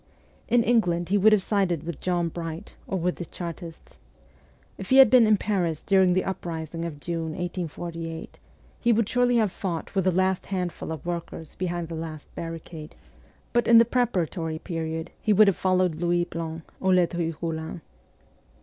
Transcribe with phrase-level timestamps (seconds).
[0.47, 3.99] In England he would have sided with John Bright or with the Chartists.
[4.79, 8.39] If he had been in Paris during the uprising of June, 1848,
[8.79, 12.95] he would surely have fought with the last handful of workers behind the last barricade;
[13.53, 17.81] but in the preparatory period he would have followed Louis Blanc or Ledru Eollin.